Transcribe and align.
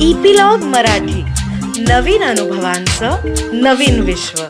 Epilogue 0.00 0.58
Marathi. 0.58 1.22
नवीन 1.82 2.22
अनुभवांचं 2.22 3.10
नवीन 3.52 4.00
विश्व. 4.00 4.42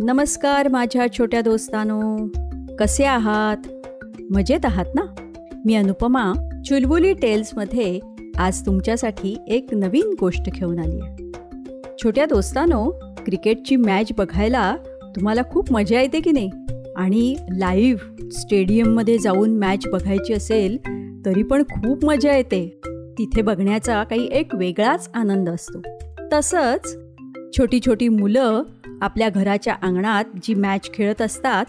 नमस्कार 0.00 0.68
माझ्या 0.68 1.06
छोट्या 1.18 1.40
दोस्तानो. 1.40 2.28
कसे 2.78 3.04
आहात? 3.04 3.56
मजेत 4.30 4.64
आहात 4.64 4.84
ना? 4.94 5.02
मी 5.64 5.74
अनुपमा 5.74 6.32
चुलबुली 6.68 7.12
टेल्समध्ये 7.12 8.00
आज 8.38 8.66
तुमच्यासाठी 8.66 9.36
एक 9.48 9.66
नवीन 9.72 10.14
गोष्ट 10.20 10.42
घेऊन 10.54 10.78
आली 10.78 11.00
आहे. 11.00 11.32
छोट्या 12.02 12.26
दोस्तानो 12.26 12.90
क्रिकेटची 13.24 13.76
मॅच 13.76 14.12
बघायला 14.18 14.76
तुम्हाला 15.16 15.42
खूप 15.50 15.72
मजा 15.72 16.00
येते 16.00 16.20
की 16.20 16.30
नाही? 16.30 16.50
आणि 16.96 17.36
लाईव्ह 17.56 18.13
स्टेडियममध्ये 18.32 19.18
जाऊन 19.18 19.58
मॅच 19.58 19.86
बघायची 19.86 20.32
असेल 20.32 20.76
तरी 21.26 21.42
पण 21.42 21.62
खूप 21.62 22.04
मजा 22.04 22.36
येते. 22.36 22.80
तिथे 23.18 23.42
बघण्याचा 23.42 24.04
काही 24.04 24.28
एक 24.32 24.54
वेगळाच 24.54 25.10
आनंद 25.14 25.48
असतो. 25.48 25.80
तसंच 26.32 26.96
छोटी 27.58 27.80
छोटी 27.80 28.08
मुलं 28.08 28.62
आपल्या 29.02 29.28
घराच्या 29.28 29.76
अंगणात 29.82 30.24
जी 30.42 30.54
मॅच 30.54 30.90
खेळत 30.94 31.22
असतात 31.22 31.64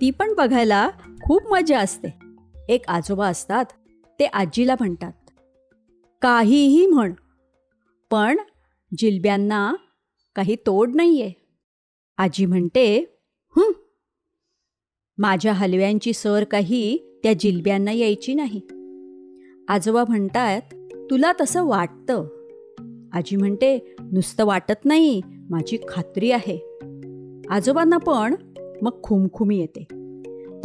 ती 0.00 0.10
पण 0.10 0.34
बघायला 0.34 0.88
खूप 1.22 1.52
मजा 1.52 1.78
असते. 1.78 2.14
एक 2.68 2.88
आजोबा 2.88 3.28
असतात 3.28 3.64
ते 4.20 4.24
आजीला 4.24 4.74
म्हणतात 4.80 5.12
काहीही 6.22 6.86
म्हण 6.86 7.12
पण 8.10 8.36
जिलब्यांना 8.98 9.74
काही 10.36 10.56
तोड 10.66 10.90
नाही 10.94 11.22
आहे 11.22 11.32
आजी 12.18 12.46
म्हणते 12.46 13.13
माझ्या 15.18 15.52
हलव्यांची 15.52 16.12
सर 16.12 16.44
काही 16.44 16.98
त्या 17.22 17.32
जिलब्यांना 17.32 17.92
यायची 17.92 18.34
नाही. 18.34 18.60
आजोबा 19.68 20.04
म्हणतात 20.08 20.60
तुला 21.10 21.32
तसं 21.40 21.64
वाटतं. 21.64 22.24
आजी 23.12 23.36
म्हणते 23.36 23.96
नुसतं 24.12 24.46
वाटत 24.46 24.84
नाही 24.84 25.20
माझी 25.50 25.78
खात्री 25.88 26.30
आहे. 26.30 26.78
आजोबांना 27.50 27.96
पण 27.96 28.34
मग 28.82 29.02
खुमखुमी 29.02 29.58
येते. 29.58 29.84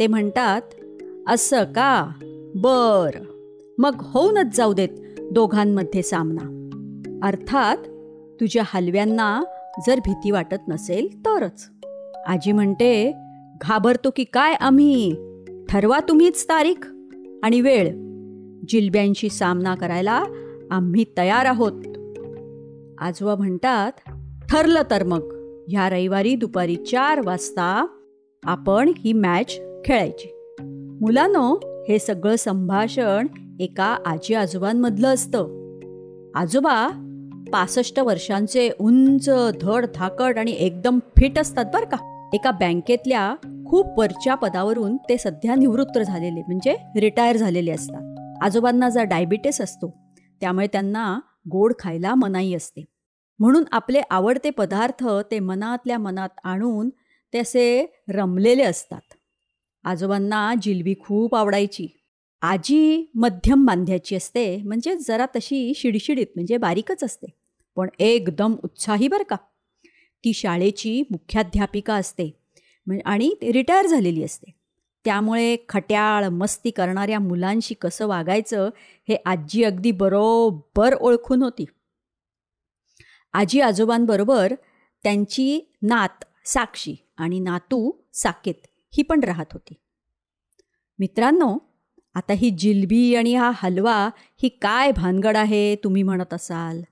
ते 0.00 0.06
म्हणतात 0.06 0.62
असं 1.28 1.64
का? 1.64 2.10
बर. 2.54 3.10
मग 3.78 3.94
होऊनच 3.98 4.56
जाऊ 4.56 4.72
देत 4.72 5.20
दोघांमध्ये 5.32 6.02
सामना. 6.02 6.68
अर्थात 7.22 7.76
तुझ्या 8.40 8.62
हलव्यांना 8.66 9.42
जर 9.86 9.98
भीती 9.98 10.30
वाटत 10.30 10.68
नसेल 10.68 11.18
तरच. 11.18 11.70
आजी 12.26 12.52
म्हणते 12.52 13.12
घाबरतो 13.60 14.10
की 14.16 14.24
काय 14.24 14.54
आम्ही? 14.54 15.16
ठरवा 15.68 15.98
तुम्हीच 16.08 16.44
तारीख 16.44 16.86
आणि 17.42 17.60
वेळ. 17.60 17.88
जिलब्यांशी 18.68 19.28
सामना 19.28 19.74
करायला 19.74 20.24
आम्ही 20.70 21.04
तयार 21.18 21.44
आहोत. 21.44 21.72
आजोबा 22.98 23.34
म्हणतात 23.34 23.92
ठरलं 24.50 24.82
तर 24.90 25.04
मग. 25.04 25.22
ह्या 25.68 25.90
रविवारी 25.90 26.34
दुपारी 26.34 26.76
चार 26.76 27.20
वाजता 27.24 27.86
आपण 28.44 28.92
ही 28.98 29.12
मॅच 29.12 29.60
खेळायची. 29.84 30.56
मुलांनो 31.00 31.54
हे 31.88 31.98
सगळं 31.98 32.36
संभाषण 32.36 33.26
एका 33.60 33.96
आजी 34.06 34.34
आजोबांमधलं 34.34 35.08
असतं. 35.08 35.38
आजोबा 36.34 36.88
पासष्ट 37.52 38.00
वर्षांचे 38.00 38.70
उंच 38.80 39.30
धड 39.60 39.86
धाकड 39.94 40.38
आणि 40.38 40.50
एकदम 40.50 40.98
फिट 40.98 41.38
असतात 41.38 41.64
बरं 41.74 41.84
का. 41.84 42.30
एका 42.32 42.50
बँकेतल्या 42.50 43.34
खूप 43.70 43.98
वरच्या 43.98 44.34
पदावरून 44.34 44.96
ते 44.96 45.18
सध्या 45.18 45.54
निवृत्त 45.54 45.98
झालेले 45.98 46.42
म्हणजे 46.42 46.76
रिटायर 46.96 47.36
झालेले 47.36 47.70
असतात. 47.70 48.36
आजोबांना 48.42 48.88
जर 48.88 49.02
डायबिटीस 49.02 49.60
असतो 49.60 49.94
त्यामुळे 50.40 50.66
त्यांना 50.66 51.20
गोड 51.50 51.72
खायला 51.78 52.14
मनाई 52.14 52.54
असते. 52.54 52.84
म्हणून 53.38 53.64
आपले 53.72 54.00
आवडते 54.10 54.50
पदार्थ 54.50 55.04
ते 55.30 55.38
मनातल्या 55.38 55.98
मनात 55.98 56.28
आणून 56.44 56.90
ते 57.32 57.38
असे 57.38 57.86
रमलेले 58.08 58.62
असतात. 58.62 59.00
आजोबांना 59.84 60.54
जिलबी 60.62 60.94
खूप 61.00 61.34
आवडायची. 61.34 61.86
आजी 62.42 63.10
मध्यम 63.14 63.66
बांध्याची 63.66 64.16
असते 64.16 64.62
म्हणजे 64.62 64.96
जरा 64.96 65.26
तशी 65.36 65.72
शिडशिडीत 65.76 66.26
म्हणजे 66.34 66.56
बारीकच 66.56 67.04
असते. 67.04 67.26
पण 67.76 67.88
एकदम 67.98 68.54
उत्साही 68.64 69.08
बरं 69.08 69.22
का. 69.22 69.36
ती 70.24 70.32
शाळेची 70.32 71.02
मुख्याध्यापिका 71.10 71.94
असते. 71.94 72.39
आणि 72.98 73.34
रिटायर 73.42 73.86
झालेली 73.86 74.24
असते. 74.24 74.54
त्यामुळे 75.04 75.56
खट्याळ 75.68 76.28
मस्ती 76.28 76.70
करणाऱ्या 76.70 77.18
मुलांशी 77.18 77.74
कसं 77.74 78.06
वागायचं 78.06 78.70
हे 79.08 79.16
आजी 79.26 79.64
अगदी 79.64 79.90
बरोबर 79.90 80.94
ओळखून 80.94 81.42
होती. 81.42 81.64
आजी 83.32 83.60
आजोबांबरोबर 83.60 84.52
त्यांची 85.02 85.72
नात 85.82 86.24
साक्षी 86.44 86.96
आणि 87.16 87.40
नातू 87.40 87.92
साकेत 88.14 88.54
ही 88.96 89.02
पण 89.02 89.20
राहत 89.20 89.46
होती. 89.52 89.74
मित्रांनो 90.98 91.58
आता 92.14 92.32
ही 92.32 92.50
जिलबी 92.50 93.14
आणि 93.14 93.34
हा 93.34 93.50
हलवा 93.54 94.10
ही 94.42 94.48
काय 94.48 94.92
भानगड 94.92 95.36
आहे 95.36 95.76
तुम्ही 95.76 96.02
म्हणत 96.02 96.34
असाल? 96.34 96.82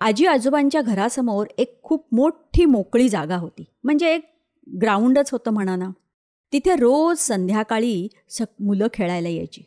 आजी 0.00 0.26
आजोबांच्या 0.26 0.82
घरासमोर 0.82 1.46
एक 1.58 1.82
खूप 1.82 2.14
मोठी 2.14 2.64
मोकळी 2.64 3.08
जागा 3.08 3.36
होती. 3.36 3.64
म्हणजे 3.84 4.14
एक 4.14 4.31
ग्राउंडच 4.82 5.32
होतं 5.32 5.50
म्हणा 5.50 5.76
ना 5.76 5.90
तिथे 6.52 6.76
रोज 6.76 7.18
संध्याकाळी 7.18 8.08
स 8.28 8.42
मुलं 8.60 8.86
खेळायला 8.94 9.28
यायची. 9.28 9.62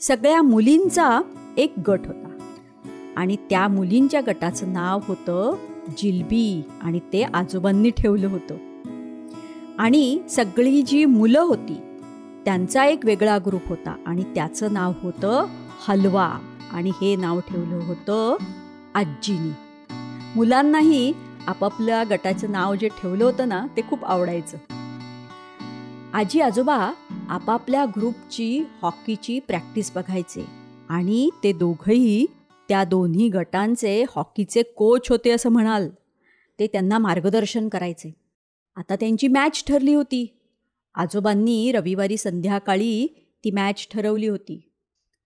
सगळ्या 0.00 0.42
मुलींचा 0.42 1.20
एक 1.56 1.72
गट 1.88 2.00
होता. 2.06 2.28
आणि 3.16 3.36
त्या 3.36 3.68
मुलींच्या 3.68 4.20
गटाचं 4.26 4.72
नाव 4.72 5.00
होतं 5.08 5.56
जिलबी 5.98 6.62
आणि 6.82 7.00
ते 7.12 7.22
आजोबांनी 7.22 7.90
ठेवलं 7.90 8.26
होतं. 8.26 8.54
आणि 9.78 10.20
सगळी 10.30 10.82
जी 10.82 11.04
मुलं 11.04 11.40
होती 11.40 11.76
त्यांचा 12.44 12.84
एक 12.84 13.04
वेगळा 13.04 13.38
ग्रुप 13.38 13.68
होता 13.68 13.96
आणि 14.06 14.22
त्याचं 14.22 14.72
नाव 14.72 14.92
होतं 15.02 15.46
हलवा. 15.88 16.38
आणि 16.72 16.90
हे 16.90 17.16
नाव 17.16 17.40
ठेवलं 17.40 17.76
होतं 17.76 18.36
आजीनी 18.94 19.52
मुलांनाही 20.36 21.12
आपापल्या 21.46 22.04
गटाचं 22.10 22.52
नाव 22.52 22.74
जे 22.74 22.88
ठेवलं 22.88 23.24
होतं 23.24 23.48
ना 23.48 23.66
ते 23.76 23.82
खूप 23.82 24.04
आवडायचं. 24.04 24.58
आजी 26.12 26.40
आजोबा 26.40 26.92
आपापल्या 27.28 27.84
ग्रुपची 27.84 28.64
हॉकीची 28.82 29.38
प्रॅक्टिस 29.38 29.92
बघायचे. 29.94 30.46
आणि 30.88 31.30
ते 31.44 31.52
दोघंही 31.52 32.26
त्या 32.68 32.84
दोन्ही 32.84 33.28
गटांचे 33.28 34.04
हॉकीचे 34.16 34.62
कोच 34.62 35.10
होते 35.10 35.30
असं 35.30 35.48
म्हणाल. 35.48 35.88
ते 36.58 36.66
त्यांना 36.66 36.98
मार्गदर्शन 36.98 37.68
करायचे. 37.68 38.14
आता 38.76 38.96
त्यांची 38.96 39.28
मॅच 39.28 39.64
ठरली 39.66 39.94
होती. 39.94 40.38
आजोबांनी 40.94 41.72
रविवारी 41.72 42.16
संध्याकाळी 42.16 43.06
ती 43.44 43.50
मॅच 43.50 43.88
ठरवली 43.90 44.26
होती. 44.26 44.70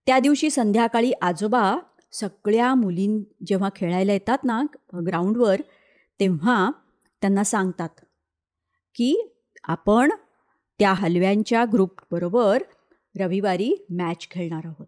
त्या 0.06 0.18
दिवशी 0.18 0.50
संध्याकाळी 0.50 1.12
आजोबा 1.12 1.78
सगळ्या 2.12 2.74
मुलीं 2.74 3.22
जेव्हा 3.46 3.68
खेळायला 3.76 4.12
येतात 4.12 4.38
ना 4.44 4.62
ग्राउंडवर 5.06 5.60
तेव्हा 6.20 6.70
त्यांना 7.20 7.44
सांगतात 7.44 7.88
की 8.94 9.32
आपण 9.64 10.10
त्या 10.78 10.92
हलव्यांच्या 10.92 11.64
ग्रुपबरोबर 11.72 12.62
रविवारी 13.20 13.86
मॅच 13.90 14.28
खेळणार 14.30 14.60
आहोत. 14.64 14.86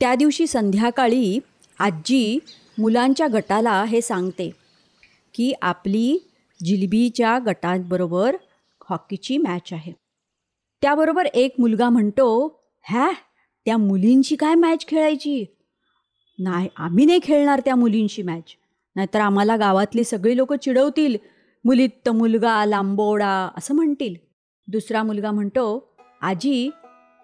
त्या 0.00 0.14
दिवशी 0.14 0.46
संध्याकाळी 0.46 1.38
आजी 1.78 2.38
मुलांच्या 2.78 3.26
गटाला 3.32 3.84
हे 3.84 4.00
सांगते 4.00 4.50
की 5.34 5.52
आपली 5.62 6.18
जिलबीच्या 6.64 7.38
गटांबरोबर 7.46 8.36
हॉकीची 8.88 9.38
मॅच 9.38 9.72
आहे. 9.72 9.92
त्याबरोबर 10.82 11.26
एक 11.26 11.54
मुलगा 11.58 11.88
म्हणतो 11.88 12.60
हॅ 12.82 13.12
त्या 13.64 13.76
मुलींची 13.76 14.36
काय 14.36 14.54
मॅच 14.54 14.86
खेळायची? 14.88 15.44
नाही 16.38 16.68
आम्ही 16.76 17.04
नाही 17.04 17.20
खेळणार 17.22 17.60
त्या 17.60 17.74
मुलींची 17.74 18.22
मॅच 18.22 18.56
नाहीतर 18.96 19.20
आम्हाला 19.20 19.56
गावातली 19.56 20.04
सगळी 20.04 20.36
लोक 20.36 20.52
चिडवतील. 20.52 21.16
मुलीत 21.64 22.08
मुलगा 22.08 22.64
लांबोडा 22.64 23.50
असं 23.56 23.74
म्हणतील. 23.74 24.14
दुसरा 24.68 25.02
मुलगा 25.02 25.30
म्हणतो 25.30 25.96
आजी 26.22 26.70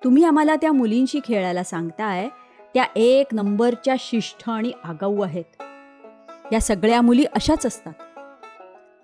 तुम्ही 0.04 0.24
आम्हाला 0.24 0.56
त्या 0.56 0.72
मुलींशी 0.72 1.20
खेळायला 1.24 1.62
सांगताय 1.64 2.28
त्या 2.74 2.84
एक 2.96 3.26
नंबरच्या 3.32 3.94
शिष्ट 3.98 4.50
आणि 4.50 4.72
आगाऊ 4.84 5.20
आहेत. 5.20 5.62
या 6.52 6.60
सगळ्या 6.60 7.00
मुली 7.00 7.24
अशाच 7.24 7.66
असतात. 7.66 7.92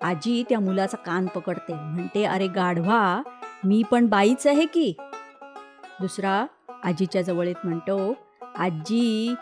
आजी 0.03 0.43
त्या 0.49 0.59
मुलाचा 0.59 0.97
कान 0.97 1.25
पकडते 1.25 1.73
म्हणते 1.73 2.23
अरे 2.23 2.47
गाढवा 2.47 3.21
मी 3.63 3.83
पण 3.91 4.05
बाईच 4.05 4.47
आहे 4.47 4.65
की. 4.65 4.93
दुसरा 6.01 6.45
आजीच्या 6.83 7.21
जवळ 7.21 7.47
येत 7.47 7.55
म्हणतो 7.63 8.15
आजी 8.57 9.35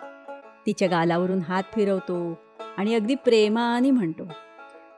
तिच्या 0.66 0.88
गालावरून 0.88 1.39
हात 1.39 1.63
फिरवतो 1.75 2.38
आणि 2.77 2.95
अगदी 2.95 3.16
प्रेमाने 3.16 3.92
म्हणतो 3.92 4.27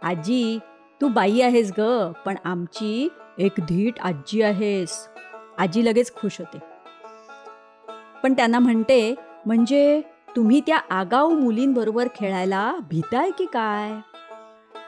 आजी 0.04 0.60
तू 1.02 1.08
बाई 1.08 1.42
आहेस 1.42 1.72
ग 1.80 2.12
पण 2.26 2.36
आमची 2.46 3.10
एक 3.40 3.54
धीट 3.60 4.00
आजी 4.00 4.42
आहेस. 4.42 5.08
आजी 5.58 5.86
लगेच 5.86 6.16
खुश 6.16 6.40
होते. 6.40 6.58
पण 8.24 8.34
त्यांना 8.34 8.60
म्हणते 8.60 9.16
म्हणजे 9.46 10.02
तुम्ही 10.36 10.62
त्या 10.68 10.78
आगाऊ 10.90 11.30
मुलींबरोबर 11.30 12.08
खेळायला 12.16 12.76
भीताय 12.90 13.32
की 13.32 13.46
काय? 13.46 13.92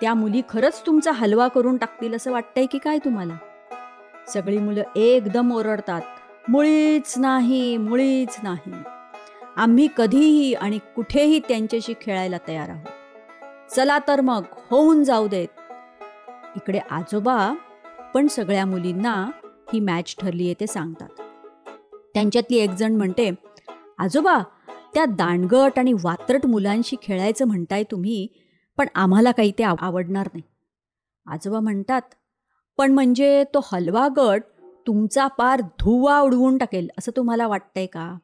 त्या 0.01 0.13
मुली 0.13 0.42
खरंच 0.50 0.85
तुमचा 0.85 1.12
हलवा 1.12 1.47
करून 1.47 1.77
टाकतील 1.77 2.15
असं 2.15 2.31
वाटतंय 2.31 2.65
की 2.65 2.77
काय 2.77 2.97
तुम्हाला? 2.97 3.38
सगळी 4.27 4.57
मुलं 4.57 4.83
एकदम 4.95 5.51
ओरडतात 5.51 6.01
मुळीच 6.50 7.13
नाही 7.18 7.77
मुळीच 7.77 8.38
नाही. 8.44 8.74
आम्ही 9.59 9.88
कधीही 9.97 10.53
आणि 10.53 10.77
कुठेही 10.95 11.39
त्यांच्याशी 11.39 11.94
खेळायला 12.01 12.38
तयार 12.47 12.69
आहोत. 12.69 13.71
चला 13.71 14.00
तर 14.07 14.21
मग 14.21 14.44
होऊन 14.71 15.03
जाऊ 15.03 15.27
देत. 15.27 15.47
इकडे 16.56 16.79
आजोबा 16.79 17.53
पण 18.13 18.27
सगळ्या 18.27 18.65
मुलींना 18.65 19.13
ही 19.73 19.79
मॅच 19.79 20.15
ठरली 20.19 20.45
आहे 20.45 20.53
ते 20.59 20.67
सांगतात. 20.67 21.09
त्यांच्यातली 22.13 22.57
एक 22.57 22.69
जण 22.69 22.95
म्हणते 22.95 23.31
आजोबा 24.00 24.39
त्या 24.94 25.06
दांडगट 25.06 25.79
आणि 25.79 25.94
वात्रट 25.94 26.45
मुलांशी 26.45 26.95
खेळायचं 27.01 27.45
म्हणताय 27.45 27.83
तुम्ही 27.83 28.27
पण 28.77 28.88
आम्हाला 28.95 29.31
काही 29.31 29.51
ते 29.51 29.63
आवडणार 29.63 30.27
नाही. 30.33 30.44
आजोबा 31.25 31.59
म्हणतात 31.59 32.01
पण 32.77 32.91
म्हणजे 32.91 33.44
तो 33.44 33.59
हलवा 33.71 34.07
गट 34.17 34.41
तुमचा 34.88 35.27
पार 35.27 35.61
धुवा 35.61 36.19
उडवून 36.19 36.57
टाकेल 36.57 36.89
असं 36.97 37.11
तुम्हाला 37.17 37.47
वाटतंय 37.47 37.85
का? 37.85 38.17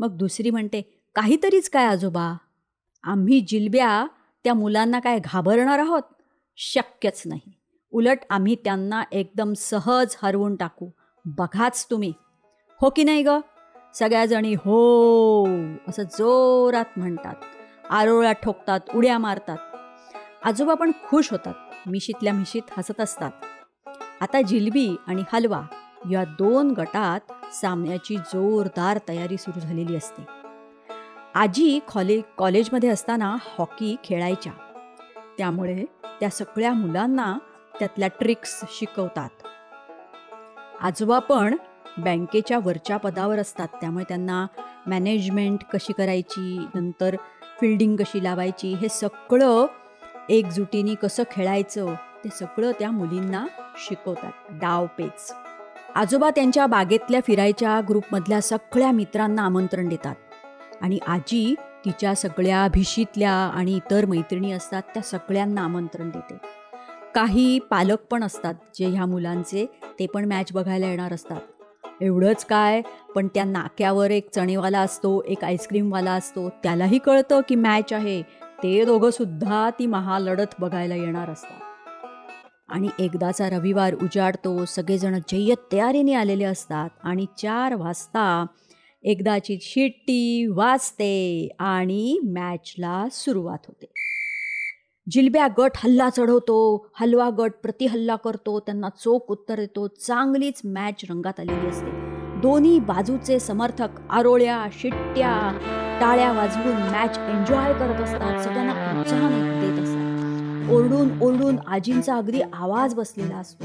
मग 0.00 0.16
दुसरी 0.16 0.50
म्हणते 0.50 1.02
काहीतरीच 1.14 1.70
काय 1.70 1.86
आजोबा 1.86 2.36
आम्ही 3.02 3.40
जिलब्या 3.40 4.06
त्या 4.44 4.54
मुलांना 4.54 5.00
काय 5.00 5.18
घाबरणार 5.24 5.78
आहोत? 5.78 6.02
शक्यच 6.56 7.22
नाही. 7.26 7.52
उलट 7.90 8.18
आम्ही 8.30 8.54
त्यांना 8.54 9.02
एकदम 9.12 9.52
सहज 9.52 10.16
हरवून 10.22 10.56
टाकू. 10.56 10.90
बघाच 11.24 11.86
तुम्ही. 11.90 12.12
हो 12.80 12.90
की 12.90 13.04
नाही 13.04 13.22
ग? 13.22 13.28
सगळ्याजणी 13.94 14.54
हो 14.54 15.48
असं 15.88 16.02
जोरात 16.02 16.84
म्हणतात. 16.96 17.34
आरोळ्या 17.90 18.32
ठोकतात 18.32 18.80
उड्या 18.94 19.18
मारतात. 19.18 19.58
आजोबा 20.44 20.74
पण 20.74 20.90
खुश 21.08 21.30
होतात. 21.30 21.54
मिशीतल्या 21.86 22.32
मिशीत 22.32 22.62
हसत 22.78 23.00
असतात. 23.00 23.30
आता 24.20 24.42
जिलबी 24.42 24.96
आणि 25.06 25.22
हलवा. 25.32 25.62
या 26.08 26.24
दोन 26.24 26.70
गटात 26.70 27.20
सामन्याची 27.54 28.16
जोरदार 28.16 28.98
तयारी 29.08 29.36
सुरू 29.36 29.60
झालेली 29.60 29.96
असते. 29.96 30.22
आजी 31.34 31.80
कॉले 31.94 32.20
कॉलेजमध्ये 32.38 32.88
असताना 32.88 33.36
हॉकी 33.58 33.96
खेळायच्या. 34.04 34.52
त्यामुळे 35.38 35.84
त्या 36.20 36.30
सगळ्या 36.30 36.72
मुलांना 36.72 37.38
त्यातल्या 37.78 38.08
ट्रिक्स 38.08 38.60
शिकवतात. 38.68 39.28
आजोबा 40.80 41.18
पण 41.18 41.56
बँकेच्या 41.98 42.58
वरच्या 42.58 42.96
पदावर 42.96 43.38
असतात. 43.38 43.68
त्यामुळे 43.80 44.04
त्यांना 44.08 44.46
मॅनेजमेंट 44.86 45.64
कशी 45.72 45.92
करायची 45.92 46.66
नंतर 46.74 47.16
फिल्डिंग 47.60 47.96
कशी 47.96 48.24
लावायची 48.24 48.74
हे 48.74 48.88
सगळं 48.88 49.66
एकजुटीने 50.28 50.94
कसं 50.94 51.22
खेळायचं 51.30 51.94
ते 52.24 52.28
सगळं 52.28 52.72
त्या 52.78 52.90
मुलींना 52.90 53.46
शिकवतात. 53.76 54.32
डावपेच 54.50 55.32
आजोबा 55.94 56.30
त्यांच्या 56.30 56.66
बागेतल्या 56.66 57.20
फिरायच्या 57.26 57.80
ग्रुपमधल्या 57.88 58.40
सगळ्या 58.40 58.90
मित्रांना 58.90 59.42
आमंत्रण 59.42 59.88
देतात. 59.88 60.14
आणि 60.82 60.98
आजी 61.06 61.54
तिच्या 61.84 62.14
सगळ्या 62.14 62.68
भिशीतल्या 62.68 63.32
आणि 63.32 63.76
इतर 63.76 64.06
मैत्रिणी 64.06 64.52
असतात 64.52 64.82
त्या 64.82 65.02
सगळ्यांना 65.02 65.60
आमंत्रण 65.60 66.10
देते. 66.10 66.38
काही 67.14 67.58
पालक 67.58 67.98
पण 68.10 68.22
असतात 68.22 68.54
जे 68.74 68.86
ह्या 68.86 69.06
मुलांचे 69.06 69.66
ते 69.98 70.06
पण 70.06 70.24
मॅच 70.24 70.52
बघायला 70.52 70.86
येणार 70.86 71.12
असतात. 71.12 71.40
एवढंच 72.00 72.44
काय 72.44 72.82
पण 73.14 73.28
त्या 73.34 73.44
नाक्यावर 73.44 74.10
एक 74.10 74.30
चणेवाला 74.34 74.80
असतो 74.80 75.22
एक 75.26 75.44
आईस्क्रीमवाला 75.44 76.12
असतो 76.12 76.48
त्यालाही 76.48 76.98
कळतं 76.98 77.40
की 77.48 77.54
मॅच 77.54 77.92
आहे. 77.92 78.22
ते 78.62 78.84
दोघं 78.84 79.10
सुद्धा 79.10 79.70
ती 79.78 79.86
महालढत 79.86 80.54
बघायला 80.58 80.94
येणार 80.94 81.30
असतात. 81.30 81.59
आणि 82.70 82.88
एकदाचा 82.98 83.50
रविवार 83.50 83.94
उजाडतो 83.94 84.64
सगळेजण 84.64 85.18
जय्यत 85.28 85.56
तयारीने 85.72 86.14
आलेले 86.14 86.44
असतात 86.44 86.90
आणि 87.02 87.26
चार 87.38 87.74
वाजता 87.74 88.46
एकदाची 89.02 89.58
शिट्टी 89.60 90.46
वाजते 90.46 91.48
आणि 91.58 92.20
मॅचला 92.24 93.06
सुरुवात 93.12 93.58
होते. 93.68 93.86
जिलब्या 95.10 95.48
गट 95.58 95.70
हल्ला 95.76 96.08
चढवतो 96.08 96.86
हलवा 97.00 97.30
गट 97.38 97.52
प्रतिहल्ला 97.62 98.16
करतो 98.16 98.60
त्यांना 98.60 98.88
चोख 98.88 99.20
उत्तर 99.28 99.56
देतो 99.56 99.86
चांगलीच 99.88 100.60
मॅच 100.64 101.04
रंगात 101.10 101.40
आलेली 101.40 101.66
असते. 101.66 101.90
दोन्ही 102.40 102.78
बाजूचे 102.78 103.38
समर्थक 103.38 103.88
आरोळ्या 104.10 104.66
शिट्ट्या 104.72 105.58
टाळ्या 106.00 106.32
वाजवून 106.32 106.76
मॅच 106.76 107.18
एन्जॉय 107.18 107.72
करत 107.72 108.00
असतात 108.00 108.40
सगळ्यांना 108.40 109.00
उत्साह 109.00 109.28
देत 109.60 109.82
असतात. 109.82 109.89
ओरडून 110.68 111.22
ओरडून 111.22 111.56
आजींचा 111.66 112.16
अगदी 112.16 112.40
आवाज 112.52 112.94
बसलेला 112.94 113.36
असतो. 113.36 113.64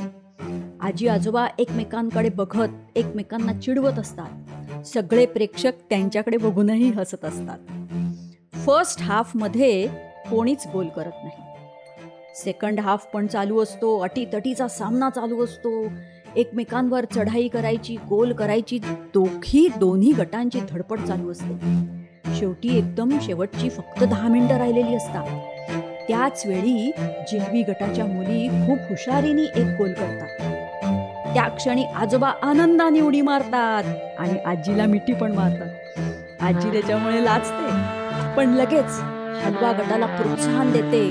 आजी 0.81 1.07
आजोबा 1.07 1.47
एकमेकांकडे 1.59 2.29
बघत 2.29 2.67
एकमेकांना 2.95 3.53
चिडवत 3.53 3.99
असतात. 3.99 4.85
सगळे 4.85 5.25
प्रेक्षक 5.25 5.71
त्यांच्याकडे 5.89 6.37
बघूनही 6.37 6.89
हसत 6.89 7.25
असतात. 7.25 7.57
फर्स्ट 8.53 9.01
हाफमध्ये 9.01 9.87
कोणीच 10.31 10.67
गोल 10.73 10.87
करत 10.87 11.11
नाही. 11.23 11.43
सेकंड 12.35 12.79
हाफ 12.79 13.05
पण 13.13 13.27
चालू 13.27 13.59
असतो 13.59 13.99
अटीतटीचा 13.99 14.67
सामना 14.67 15.09
चालू 15.09 15.43
असतो. 15.43 15.83
एकमेकांवर 16.35 17.05
चढाई 17.15 17.47
करायची 17.47 17.95
गोल 18.09 18.33
करायची 18.33 18.79
दोघी 19.13 19.67
दोन्ही 19.79 20.11
गटांची 20.11 20.59
धडपड 20.69 20.99
चालू 20.99 21.31
असते. 21.31 21.53
शेवटी 22.35 22.77
एकदम 22.77 23.17
शेवटची 23.21 23.69
फक्त 23.69 24.03
दहा 24.03 24.27
मिनिटं 24.27 24.57
राहिलेली 24.57 24.95
असतात. 24.95 25.25
त्याच 26.07 26.45
वेळी 26.45 26.91
जिलबी 27.31 27.61
गटाच्या 27.63 28.05
मुली 28.05 28.47
खूप 28.47 28.77
हुशारीने 28.89 29.41
एक 29.41 29.77
गोल 29.77 29.93
करतात. 29.93 30.27
त्या 31.33 31.47
क्षणी 31.47 31.85
आजोबा 31.85 32.31
आनंदाने 32.43 33.01
उडी 33.01 33.21
मारतात 33.21 33.83
आणि 34.19 34.39
आजीला 34.45 34.85
मिठी 34.85 35.13
पण 35.13 35.31
मारतात. 35.31 35.69
आजी 36.41 36.71
त्याच्यामुळे 36.71 37.23
लाचते 37.25 37.71
पण 38.37 38.49
लगेच 38.49 38.99
हलवा 39.43 39.71
गटाला 39.71 40.05
प्रोत्साहन 40.05 40.71
देते. 40.71 41.07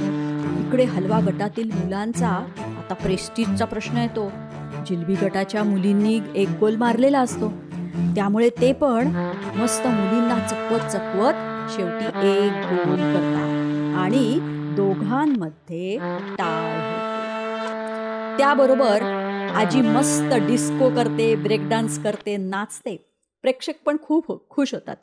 इकडे 0.61 0.85
हलवा 0.85 1.21
गटातील 1.21 1.71
मुलांचा 1.75 2.29
आता 2.79 2.95
प्रेस्टिजचा 2.95 3.65
प्रश्न 3.65 3.97
येतो. 3.97 4.33
जिलबी 4.87 5.15
गटाच्या 5.15 5.63
मुलींनी 5.65 6.21
एक 6.35 6.49
गोल 6.61 6.77
मारलेला 6.77 7.21
असतो. 7.21 7.53
त्यामुळे 8.17 8.49
ते 8.61 8.73
पण 8.73 9.09
मस्त 9.57 9.87
मुलींना 9.87 10.39
चकवत 10.39 10.91
चकवत 10.91 11.35
शेवटी 11.77 12.05
एक 12.29 12.53
गोल 12.87 13.13
करतात. 13.13 13.51
आणि 13.99 14.39
दोघांमध्ये 14.77 15.97
टाळ 16.39 16.77
होते. 16.81 17.45
त्याबरोबर 18.39 19.03
आजी 19.55 19.81
मस्त 19.81 20.35
डिस्को 20.35 20.91
करते 20.91 21.35
ब्रेक 21.37 21.61
डान्स 21.71 22.03
करते 22.03 22.37
नाचते. 22.37 22.97
प्रेक्षक 23.43 23.73
पण 23.87 23.97
खूप 24.03 24.51
खुश 24.51 24.75
होतात. 24.75 24.97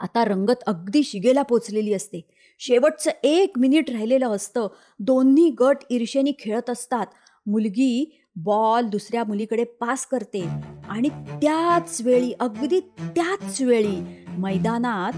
आता 0.00 0.24
रंगत 0.24 0.62
अगदी 0.66 1.02
शिगेला 1.02 1.42
पोचलेली 1.42 1.94
असते. 1.94 2.20
शेवटचं 2.58 3.10
एक 3.22 3.58
मिनिट 3.58 3.90
राहिलेलं 3.90 4.28
असतं. 4.28 4.66
दोन्ही 4.98 5.50
गट 5.50 5.76
ईर्षेने 5.90 6.32
खेळत 6.38 6.70
असतात. 6.70 7.06
मुलगी 7.46 8.20
बॉल 8.36 8.84
दुसऱ्या 8.84 9.24
मुलीकडे 9.24 9.64
पास 9.64 10.06
करते. 10.06 10.48
आणि 10.88 11.08
त्याच 11.08 12.02
वेळी 12.02 12.32
अगदी 12.40 12.80
त्याच 12.80 13.62
वेळी 13.62 14.24
मैदानात 14.38 15.12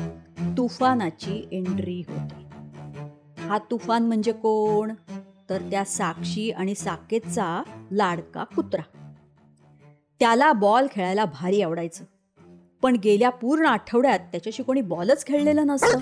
तुफानाची 0.58 1.48
एंट्री 1.52 2.02
होते. 2.08 2.41
हा 3.42 3.58
तुफान 3.58 4.06
म्हणजे 4.06 4.32
कोण? 4.32 4.92
तर 5.50 5.60
त्या 5.60 5.84
साक्षी 5.84 6.50
आणि 6.50 6.74
साकेतचा 6.74 7.62
लाडका 7.92 8.44
कुत्रा. 8.44 8.82
त्याला 10.20 10.52
बॉल 10.52 10.86
खेळायला 10.90 11.24
भारी 11.24 11.62
आवडायचं. 11.62 12.04
पण 12.82 12.96
गेल्या 13.04 13.30
पूर्ण 13.30 13.66
आठवड्यात 13.66 14.18
त्याच्याशी 14.18 14.62
कोणी 14.62 14.80
बॉलच 14.80 15.26
खेळलेलं 15.26 15.66
नसतं. 15.66 15.98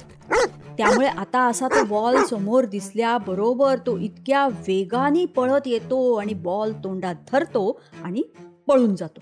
त्यामुळे 0.78 1.06
आता 1.06 1.46
असा 1.46 1.68
तो 1.68 1.84
बॉल 1.84 2.24
समोर 2.24 2.64
दिसल्याबरोबर 2.64 3.76
तो 3.78 3.98
इतक्या 3.98 4.46
वेगाने 4.46 5.26
पळत 5.26 5.60
येतो 5.66 6.14
आणि 6.14 6.34
बॉल 6.34 6.72
तोंडात 6.72 7.14
धरतो 7.32 7.80
आणि 8.04 8.22
पळून 8.66 8.96
जातो. 8.96 9.20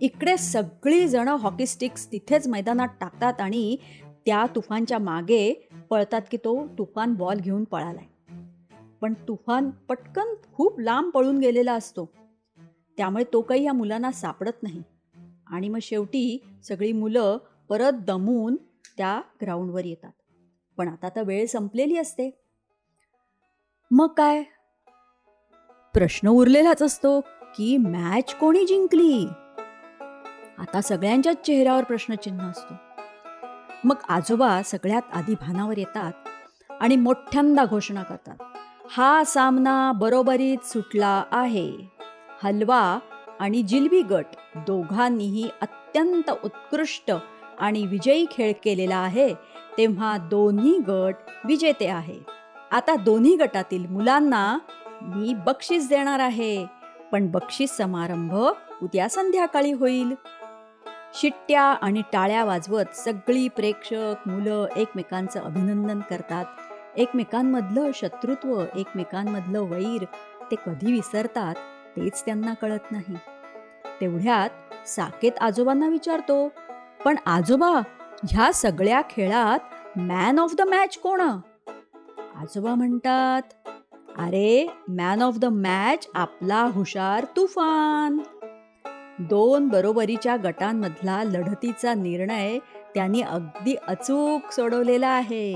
इकडे 0.00 0.36
सगळी 0.36 1.08
जण 1.08 1.28
हॉकी 1.28 1.66
स्टिक्स 1.66 2.12
तिथेच 2.12 2.48
मैदानात 2.48 2.88
टाकतात 3.00 3.40
आणि 3.40 3.76
त्या 4.26 4.46
तुफानच्या 4.54 4.98
मागे 4.98 5.68
पळतात 5.90 6.22
की 6.30 6.36
तो 6.36 6.66
तुफान 6.66 7.14
बॉल 7.14 7.36
घेऊन 7.36 7.64
पळालाय. 7.64 8.04
पण 9.00 9.14
तुफान 9.14 9.70
पटकन 9.70 10.34
खूप 10.54 10.80
लांब 10.80 11.10
पळून 11.10 11.38
गेलेला 11.38 11.72
असतो. 11.72 12.12
त्यामुळे 12.96 13.24
तो 13.32 13.40
काही 13.40 13.64
या 13.64 13.72
मुलांना 13.72 14.12
सापडत 14.12 14.62
नाही. 14.62 14.82
आणि 15.46 15.68
मग 15.68 15.78
शेवटी 15.82 16.44
सगळी 16.64 16.92
मुलं 16.92 17.38
परत 17.68 17.92
दमून 17.92 18.56
त्या 18.96 19.22
ग्राउंडवर 19.42 19.84
येतात. 19.84 20.12
पण 20.76 20.88
आता 20.88 21.08
तर 21.08 21.22
वेळ 21.22 21.46
संपलेली 21.46 21.96
असते. 21.96 22.40
मग 23.90 24.06
काय? 24.06 24.42
प्रश्न 25.94 26.28
उरलेलाच 26.28 26.82
असतो 26.82 27.20
की 27.56 27.76
मॅच 27.76 28.34
कोणी 28.34 28.66
जिंकली? 28.66 29.26
आता 30.58 30.80
सगळ्यांच्याच 30.80 31.46
चेहऱ्यावर 31.46 31.84
प्रश्नचिन्ह 31.84 32.50
असतो. 32.50 32.74
मग 33.84 33.94
आजोबा 34.08 34.62
सगळ्यात 34.62 35.02
आधी 35.12 35.34
भानावर 35.34 35.78
येतात 35.78 36.12
आणि 36.80 36.96
मोठ्यांदा 36.96 37.64
घोषणा 37.64 38.02
करतात. 38.02 38.36
हा 38.90 39.24
सामना 39.24 39.92
बरोबरीत 39.92 40.58
सुटला 40.64 41.24
आहे. 41.32 41.72
हलवा 42.44 42.98
आणि 43.40 43.62
जिलबी 43.62 44.02
गट 44.02 44.24
दोघांनीही 44.56 45.48
अत्यंत 45.62 46.30
उत्कृष्ट 46.44 47.12
आणि 47.58 47.86
विजयी 47.86 48.26
खेळ 48.30 48.52
केलेला 48.62 48.96
आहे 48.96 49.34
तेव्हा 49.78 50.16
दोन्ही 50.16 50.78
गट 50.78 51.14
विजेते 51.44 51.86
आहे. 51.86 52.20
आता 52.72 52.96
दोन्ही 52.96 53.36
गटातील 53.36 53.86
मुलांना 53.86 54.58
मी 55.02 55.34
बक्षीस 55.34 55.88
देणार 55.88 56.18
आहे. 56.18 56.66
पण 57.12 57.30
बक्षीस 57.30 57.76
समारंभ 57.76 58.34
उद्या 58.82 59.08
संध्याकाळी 59.08 59.72
होईल. 59.72 60.14
शिट्ट्या 61.14 61.62
आणि 61.62 62.02
टाळ्या 62.12 62.44
वाजवत 62.44 62.94
सगळी 62.94 63.48
प्रेक्षक 63.48 64.28
मुलं 64.28 64.66
एकमेकांचं 64.76 65.40
अभिनंदन 65.40 66.00
करतात. 66.00 66.44
एकमेकांमधलं 66.96 67.90
शत्रुत्व 67.94 68.64
एकमेकांमधलं 68.76 69.60
वैर 69.60 70.04
ते 70.50 70.56
कधी 70.66 70.92
विसरतात 70.92 71.54
तेच 71.96 72.24
त्यांना 72.24 72.54
कळत 72.54 72.92
नाही. 72.92 73.16
तेवढ्यात 74.00 74.88
साकेत 74.88 75.38
आजोबांना 75.40 75.88
विचारतो 75.88 76.48
पण 77.04 77.16
आजोबा 77.26 77.70
ह्या 78.28 78.52
सगळ्या 78.52 79.00
खेळात 79.10 79.98
मॅन 79.98 80.38
ऑफ 80.38 80.54
द 80.54 80.60
मॅच 80.60 80.98
कोण? 80.98 81.20
आजोबा 82.40 82.74
म्हणतात 82.74 83.42
अरे 84.18 84.66
मॅन 84.88 85.22
ऑफ 85.22 85.38
द 85.38 85.44
मॅच 85.44 86.08
आपला 86.14 86.62
हुशार 86.72 87.24
तुफान. 87.36 88.18
दोन 89.18 89.68
बरोबरीच्या 89.68 90.36
गटांमधला 90.44 91.24
लढतीचा 91.24 91.94
निर्णय 91.94 92.58
त्यांनी 92.94 93.20
अगदी 93.20 93.74
अचूक 93.88 94.52
सोडवलेला 94.52 95.08
आहे. 95.08 95.54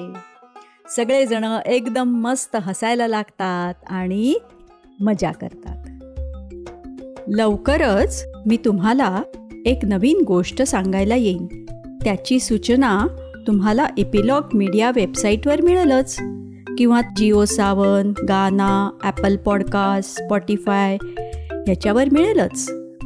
सगळेजण 0.97 1.45
एकदम 1.67 2.09
मस्त 2.09 2.57
हसायला 2.57 3.07
लागतात 3.07 3.75
आणि 3.87 4.39
मजा 5.01 5.33
करतात. 5.33 5.87
लवकरच 7.29 8.27
मी 8.47 8.57
तुम्हाला 8.57 9.23
एक 9.67 9.79
नवीन 9.85 10.25
गोष्ट 10.27 10.63
सांगायला 10.63 11.15
येईन. 11.15 11.47
त्याची 12.05 12.41
सूचना 12.41 13.07
तुम्हाला 13.47 13.87
एपिलॉग 13.99 14.43
मीडिया 14.55 14.91
वेबसाईटवर 14.95 15.61
मिळेलच. 15.61 16.17
किंवा 16.79 17.01
जिओ 17.17 17.45
सावन 17.45 18.13
गाना 18.29 18.91
ॲपल 19.03 19.37
पॉडकास्ट 19.37 20.23
स्पॉटीफाय 20.23 20.97
ह्याच्यावर 21.53 22.05
मिळेलच. 22.13 22.73